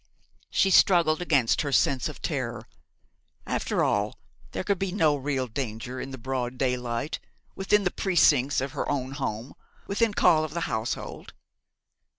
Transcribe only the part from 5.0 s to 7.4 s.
real danger, in the broad daylight,